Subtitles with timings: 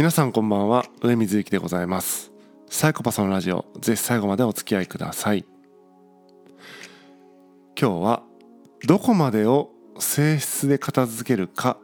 [0.00, 0.86] 皆さんこんばんは。
[1.02, 2.32] 上水幸でございます。
[2.70, 3.66] サイコパスのラジオ。
[3.80, 5.44] ぜひ最後までお付き合いください。
[7.78, 8.22] 今日は
[8.86, 9.68] どこまでを
[9.98, 11.76] 性質で片付けるか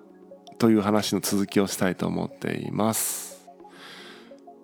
[0.56, 3.46] という話の続きをしたいと思っています。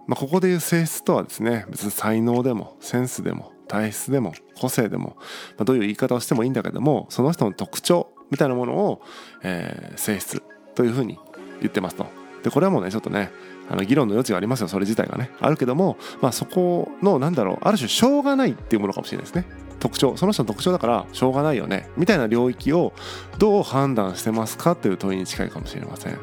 [0.07, 5.25] まあ、ここでいう性質とはですね別に才能でもセンスでも体質でも個性でも、ま
[5.59, 9.03] あ、どういう言い方をしてもいいんだけどもその人の特徴みたいなものを、
[9.43, 10.43] えー、性質
[10.75, 11.19] というふうに
[11.61, 12.22] 言ってますと。
[12.43, 13.31] でこれはもうねちょっとね
[13.71, 15.31] あの議論の余地がありますよそれ自体がね。
[15.41, 19.47] あるけども、まあ、そこのなんだろうある種しょうがないっていうものかもしれないですね。
[19.79, 22.93] 特徴その人の特徴だからしょうがないよねみたいな領域を
[23.39, 26.19] どう判断してますかという問いに近いかもしれません。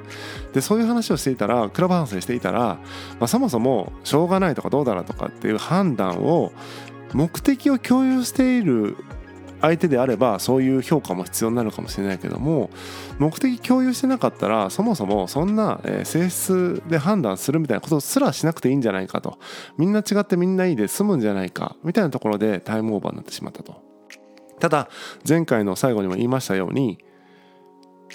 [0.54, 2.80] でそういう話をしていたらクラブハウスでしていたら、ま
[3.22, 6.54] あ、そもそもしょうがないとかどうだろうとかっていう判断を
[7.14, 8.96] 目的を共有している
[9.62, 12.70] 相手であればそういう評価も必要になるかもしれないけども
[13.18, 19.38] 目的共有してなかったらそもそもそんな性質で判断するみたいなことすらしなくていいんじゃないかと。
[19.78, 23.82] みんな違ってみんないいで済むんじゃないかみたいなところでタイムオーバーになってしまったと。
[24.60, 24.90] ただ
[25.28, 27.00] 前回の最後にも言いましたように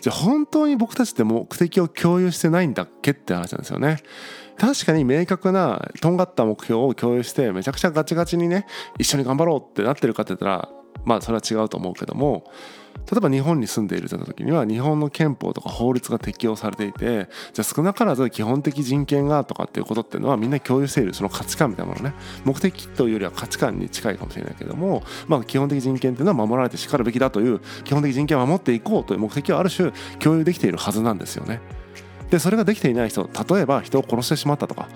[0.00, 3.98] じゃあ本当に僕たちって目的を共有してないんだっけって話なんですよね。
[4.58, 8.66] 確かに明確なとんがった目標を共有してめちゃくちゃガチガチにね
[8.98, 10.68] 一緒に頑張ろうってなってるかって言ったら
[11.04, 12.44] まあそれは違うと思うけども
[13.10, 31.60] 例えば日本に住んでいるという時には日本の憲法とか法律が適用されていてじゃあ少なからず基本的人権がとかっていうことっていうのはみんな共有しているその価値観みたいなものね目的というよりは価値観に近いかもしれないけども、まあ、基本的人権っていうのは守られてしかるべきだという基本的人権を守っていこうという目的はある種共有できているはずなんですよね。
[32.34, 34.88] でそれができていない人例えば人を殺してしまったとか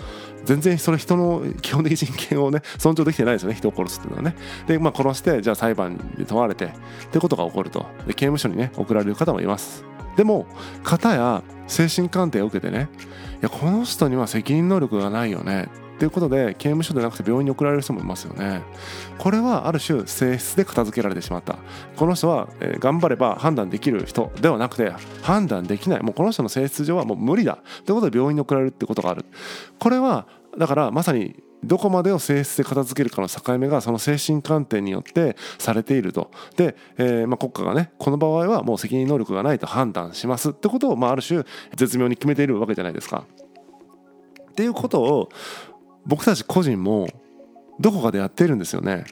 [0.45, 4.37] 全然それ人の基本的人権をね尊重できてないですよね人を殺すっていうのはね。
[4.67, 6.71] でまあ殺してじゃあ裁判に問われてっ
[7.13, 7.87] てことが起こると。
[8.09, 9.85] で刑務所にね送られる方もいます。
[10.17, 10.47] でも
[10.83, 12.89] 方や精神鑑定を受けてね
[13.41, 15.69] いやこの人には責任能力がないよね。
[15.99, 18.63] っていうことで刑務所でなくて病院に送られる人もいますよね。
[19.19, 21.59] これはある種性質で片付けられてしまった。
[21.97, 26.03] この人は、え頑張れば判断できる人ではなくて判断できない。
[26.05, 27.59] もうこの人の性質上はもう無理だ。
[27.85, 29.25] ということで病院に送られるってことがある。
[29.81, 36.31] これはだからまさにどこまでを性質で片付けるかの境目がその精神鑑定によってされていると。
[36.57, 40.51] で、えー、まあ、国家がねこの場合はもう責任能力がないと判断します。
[40.51, 41.43] ってことを、まあ、ある種
[41.75, 43.25] 絶妙に決めているわけじゃないですか。
[44.51, 45.29] っていうことを
[46.09, 47.07] 僕たち個人も
[47.79, 49.05] どこかでやっているんですよね。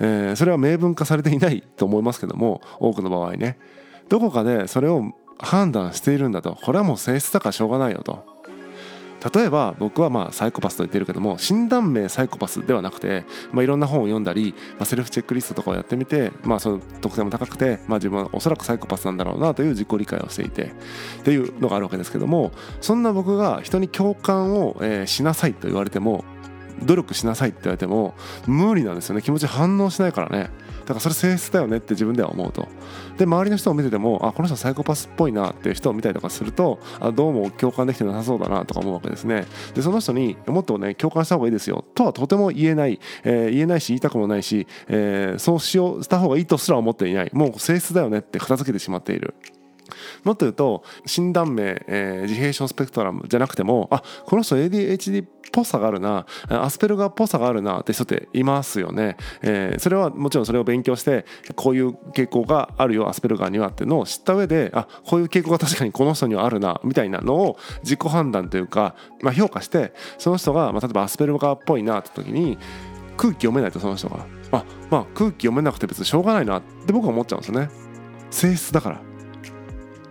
[0.00, 3.58] えー、それは明文化されていないと思いますけども多くの場合ね。
[4.08, 6.54] どこかでそれを判断しているんだと。
[6.54, 8.36] これはもう性質だからしょうがないよと。
[9.34, 20.64] 例えば僕はまあサイコパスと言ってるけども診断名サイコパスではなくて、まあ、いろんな本を読んだり、まあ、セルフチェックリストとかをやってみて、まあ、その得点も高くて、まあ、自分はおそらくサイコパスなんだろうなという自己理解をしていて
[21.20, 26.24] っていうのがあるわけですけどもそんな僕が人に共感を、えしなさいと言われても
[26.82, 28.14] 努力しなさいって言われても
[28.46, 29.22] 無理なんですよね。
[29.22, 30.50] 気持ち反応しないからね。
[30.86, 32.68] だからそれ性質だよねって自分では思うと。
[33.18, 39.46] で周りの人を見ててもあこの人サイコパスっぽいなっていう人を見たりとかするとあどうも共感できてなさそうだなとか思うわけですね。
[39.74, 47.30] でその人にもっとね共感した方がいいですよとはとても言えない、えー、言えないし言いたくもないし、えー、そうしようした方がいいとすら思っていない。
[47.32, 49.34] もう性質だよねって片付けてしまっている。
[50.24, 61.24] もっと言うと診断名、えー、自閉症スペクトラムじゃなくてもあこの人 ADHD っぽさがあるなアスペルガーっぽさがあるなって人っていますよね、えー、それはもちろんそれを勉強して
[61.54, 72.58] こういう傾向があるよアスペルガーにはっていうのを知った上であこういう傾向が確かにこの人にはあるなみたいなのを自己判断というか、まあ、評価してその人が、まあ、例えばアスペルガーっぽいなって時に
[73.16, 74.26] 空気読めないとその人が。
[74.52, 77.68] あまあ空気読めなくて別にしょうがないなって僕は思っちゃうんですよね。
[78.30, 79.15] 性質だから。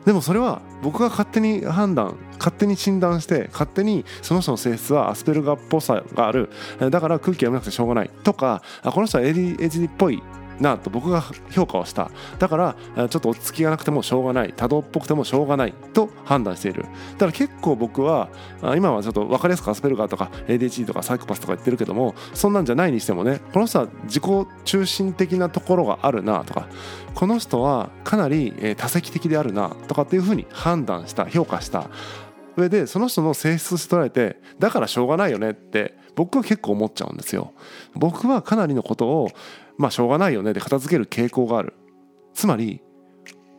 [0.05, 6.49] でもそれは僕が勝手に判断勝手に診断して勝手にその人の性質はアスペルガーっぽさがある
[6.91, 10.21] だから空気読めなくてしょうがないとかこの人は ADHD っぽい
[10.59, 12.11] なと僕が評価をした。
[12.39, 14.53] だからちょっと落ち着きがなくてもしょうがない。
[14.55, 16.83] 多動っぽくてもしょうがないと判断している。
[16.83, 18.29] だから結構僕は
[18.75, 24.23] 今はちょっと分かりやすくアスペルガーとか ADHD とかサイコパスとか言ってるけどもそんなんじゃないにしてもねこの人は自己
[24.63, 26.67] 中心的なところがあるなとか
[27.13, 31.89] この人はかなり多責的であるなとかっていうふうに判断した評価した。
[32.57, 37.51] 上でその人の性質として捉えてだからしょうがないよねって僕は結構思っちゃうんですよ。
[37.95, 39.29] 僕はかなりのことを
[39.77, 41.73] まあしょうがないよねで片付ける傾向がある。
[42.33, 42.81] つまり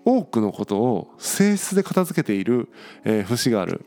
[0.04, 2.68] 多くのことを性質で片付けている、
[3.04, 3.84] えー、節がある。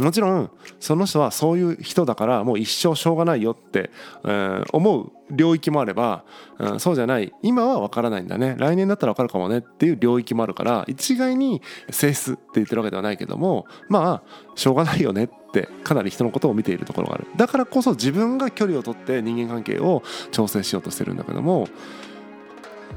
[0.00, 0.50] もちろん
[0.80, 3.90] その人はそういう人だからもう一生しょうがないよって、
[4.24, 6.24] えー、思う領域もあれば、
[6.58, 8.56] うん、そうじゃない今は分からないんだね。
[8.58, 17.26] 来年だったら分かるかもねっていう領域もあるから一概に性質って言ってるわけではないけどもまあしょうがないよねってかなり人のことを見ているところがある。
[17.36, 20.02] だからこそ自分が距離を取って人間関係を
[20.32, 21.68] 調整しようとしてるんだけども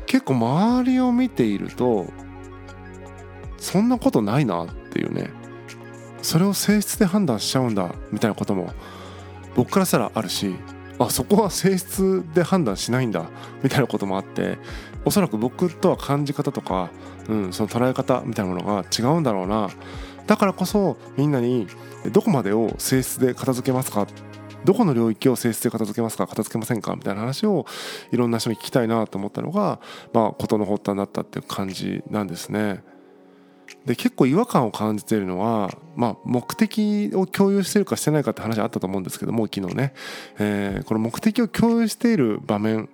[0.07, 2.07] 結構周りを見ていると
[3.57, 5.46] そんなことないなっていうね。
[6.27, 8.73] それを性質で判断しちゃうんだみたいなことも
[9.55, 10.53] 僕からしたらあるし
[10.99, 13.29] あそこは性質で判断しないんだ
[13.63, 14.57] みたいなこともあって
[15.05, 16.89] おそらく僕とは感じ方とか、
[17.29, 19.69] うん、その捉え方みたいなものが違うんだろうな。
[20.25, 21.65] だからこそみんなに
[22.11, 24.05] どこまでを性質で片付けますか？
[24.65, 26.27] どこの領域を性質で片付けますか？
[26.27, 26.93] 片付けませんか？
[26.97, 27.65] みたいな話を
[28.11, 29.79] いろんな人に聞きたいなと思ったのが、
[30.11, 32.83] まあ、事の発端だったっていう感じなんですね。
[33.87, 39.93] で結構違和感を感じているのは、まあ、目的を共有してるかしてないかって話あったと思うんですけども昨日ね、
[40.37, 42.89] えー、この目的を共有している場面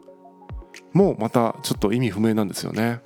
[0.94, 3.02] もまたちょっと意味不明なんですよね。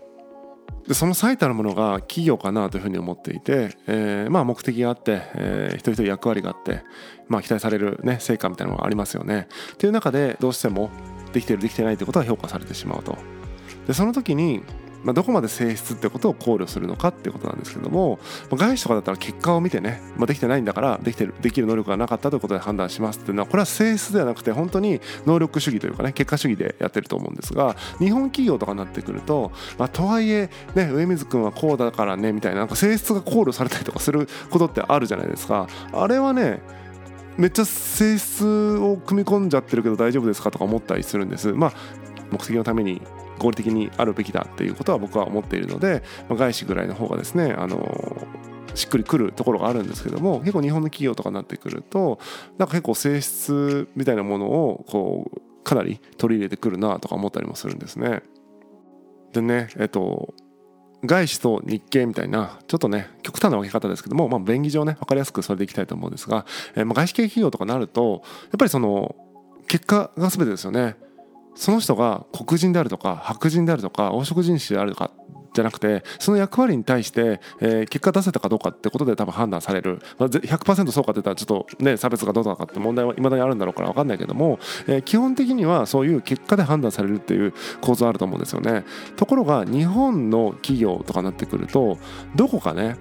[0.85, 6.83] でその最たるものが企業かなというふうに思っていて、えー、まあ目的があって、えー、一人一人役割があって、
[7.29, 9.47] まあ、期待される、ね、成果みたいなのがありますよね。
[9.73, 10.89] っていう中でどうしても
[11.31, 13.17] できてるできてないということが評価されてしまうと。
[13.87, 14.63] でその時に
[15.03, 35.67] まあ、どこまで性質ってことを考慮するのかってことなんですけども、まあ、外資とかだったら結果を見てね、まあ、できてないんだからできてるできる能力がなかったということで判断しますっていうのはこれは性質ではなくて本当に能力主義というかね結果主義でやってると思うんですが日本企業とかになってくると、まあ、とはいえ、ね、上水君はこうだからねみたいななんか性質が考慮されたりとかすることってあるじゃないですか。
[35.93, 36.59] あれはね
[37.37, 41.53] めっちゃ性質を組み込んじゃってるけど大丈夫ですかとか思ったりするんです。
[41.53, 41.73] まあ
[42.31, 43.01] 目的のために
[43.37, 48.27] 合理的にあるべきだっていうことは僕は思っているので、まあ、外資ぐらいの方がですねあの
[48.75, 52.19] しっくりくるところがあるんですけども結構日本の企業とかになってくると
[52.57, 58.21] なんか結構性質みたいなものをこうかなり取り入れてくるなとか思ったりもするんですね。
[59.33, 60.33] でねえっと
[61.05, 66.45] 外資と日系みたいなちょっとね極端な分け方ですけども、まあ、便宜上ね分かりやすくそれでいきたいと思うんですが、
[66.75, 69.15] えー、まあ外資系企業とかなるとやっぱりその
[69.67, 70.95] 結果が全てですよね。
[71.57, 75.11] その人が黒人であるとか白人であるとか黄色人種であるとか
[75.53, 88.85] じゃなくてその役割に対して、えー、結果出せたかどうかってことで多分判断される、まあ、100%そうかって言ったらちょっとね差別がどうなのかって問題はいまだにあるんだろうから分かんないけども、えー、基本的にはそういう結果で判断されるっていう構造あると思うんですよね。
[89.15, 91.97] ところが日本の企業とかになってくると
[92.35, 92.95] どこかね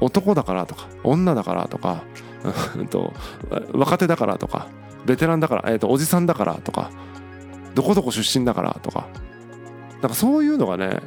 [0.00, 2.02] 男だからとか女だからとか
[3.72, 4.66] 若手だからとか
[5.06, 6.90] ベテランだから、えー、とおじさんだからとか
[7.74, 9.08] どこどこ出身だからとか
[10.00, 11.00] なんかそういうのがね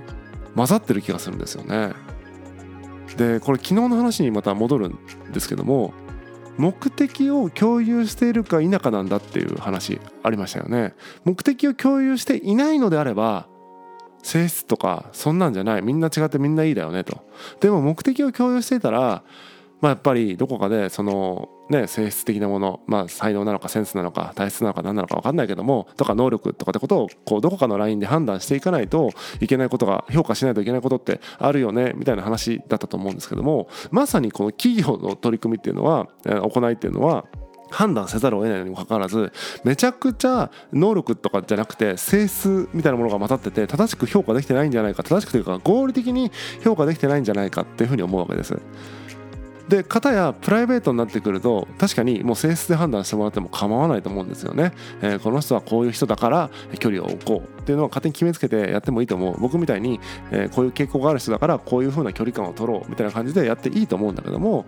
[0.55, 1.93] 混ざってる気がするんですよね。
[3.15, 4.99] でこれ昨日の話にまた戻るん
[5.31, 5.93] ですけども
[6.57, 10.93] 目的を共有しているか否かなんだっていう話ありましたよね。
[11.23, 13.47] 目的を共有していないのであれば
[14.23, 17.25] 性質とかそんなんじゃないみんな違ってみんないいだよねと。
[17.61, 19.23] でも目的を共有していたら
[19.81, 29.11] まあ、やっぱりどこかでそのね性質的なもの、まあ、才能なのかセンスなのか体質なのか何なのか分かんないけどもとか能力とかってことをこうどこかのラインで判断していかないと
[29.41, 37.25] いけないことが評価しないといけないことってあるよねみたいな話だったと思うんですけどもまさにこの企業の取り組みっていうのは行いっていうのは
[37.69, 39.31] 判断せざるを得ないにもかかわらず
[39.63, 46.31] めちゃくちゃ能力とかじゃなくて性質みたいなものが混ざってて正しく評価できてないんじゃないか正しくというか合理的に
[46.63, 48.57] 評価できてないんじゃないかっていうふうに思うわけです。
[49.67, 56.49] で片やプライベートになってくると確かにもう性質で判断してもらっても構わないと思うんですよね、えー、この人はこういう人だから
[56.79, 59.41] 距離を置こうっていうのは勝手に決めつけてやってもいいと思う。
[59.41, 59.99] 僕みたいに、
[60.31, 64.65] えー、こういう傾向がある人だからこういう風な距離感を取ろうみたいな感じでやっていいと思うんだけども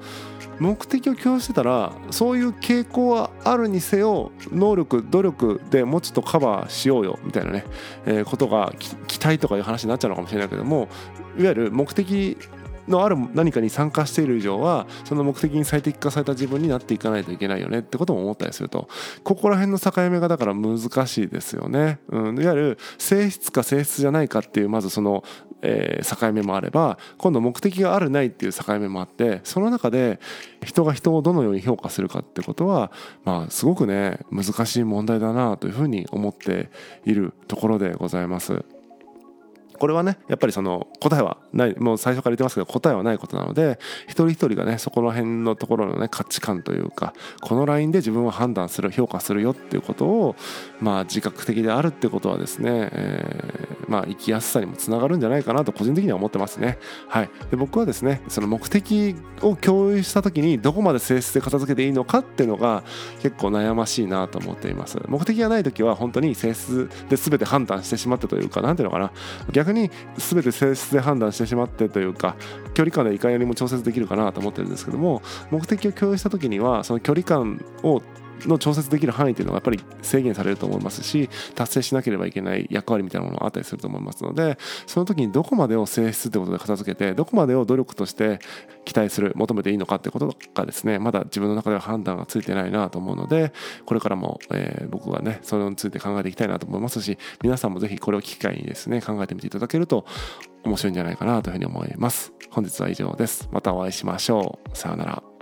[0.60, 7.64] 目的を共有してたらそういう傾向はあるにせよ能力努力でもうちょっとカバーしようよみたいなね、
[8.06, 8.74] えー、ことが
[9.08, 10.90] 期待とかいう話になっちゃうのかもしれないけども
[11.38, 12.38] いわゆる目的
[12.90, 18.90] のある何かに参加している以上はその目的に最適化された自分になっていかないといけないよねってことも思ったりすると
[19.24, 22.00] ここら辺の境目がだから難しいですよね。
[22.10, 25.24] うん、いわゆる性質か性質じゃないかっていうまずその、
[25.62, 30.20] えー、境目もあれば今度目的があるないっていう境目もあってその中で
[30.66, 32.92] 人が人をどのように評価するかってことは
[33.24, 36.70] まあすごくね難しい問題だなというふうに思って
[37.06, 38.64] いるところでございます。
[39.80, 50.36] これはねやっぱりその答えはないもう最初から言ってますけど答えはないことなので一人一人がねそこの辺のところのね価値観というかこのラインで自分を判断する評価するよっていうことを
[50.82, 56.78] まあ自覚的であるってことはですね、えー、まあ生きやすさにもつながるんじゃないかなと個人的には思ってますね。
[57.08, 62.84] はい、で僕はですねその目的を共有した時にどこまで性質で片付けていいのかっていうのが
[63.22, 65.00] 結構悩ましいなと思っています。
[65.08, 69.12] 目的がない時は本当に性質で全て判断してしまってというか何ていうのかな
[69.52, 72.36] 逆に全て性質で判断してしまってというか
[72.74, 75.22] 距離感でいかよりも調節できるかなと思ってるんですけども
[75.52, 78.02] 目的を共有した時にはその距離感を
[78.48, 88.40] の調節できる範囲というのがやっぱり制限されると思いますし達成しなければいけない役割みたいなものがあったりすると思いますのでその時にどこまでを性質ということで片付けてどこまでを努力として
[88.86, 93.54] 期待する求めていいのかってことがですねまだ自分の中では判断がついてないなと思うので
[93.86, 100.06] これからも、えー、僕はねそれについて考えていきたいなと思いますし皆さんもぜひこれを機会にですね考えてみていただけると
[100.64, 102.34] 面白いんじゃないかなというふうに思います。
[102.52, 103.48] 本日は以上です。
[103.52, 104.78] またお会いしましょう。
[104.78, 105.39] さようなら。